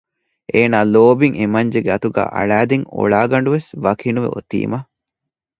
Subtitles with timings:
[0.53, 4.77] އޭނާ ލޯބިން އެމަންޖެގެ އަތުގައި އަޅައިދިން އޮޅާގަނޑުވެސް ވަކިނުވެ އޮތީމަ